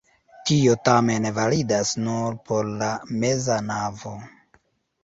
Tio 0.51 0.71
tamen 0.87 1.27
validas 1.35 1.93
nur 2.07 2.41
por 2.49 2.73
la 2.81 2.89
meza 3.21 3.61
navo. 3.71 4.17